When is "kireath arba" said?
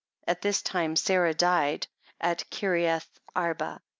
2.49-3.81